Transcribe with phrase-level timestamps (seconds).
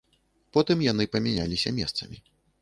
[0.55, 2.17] Потым яны памяняліся месцамі.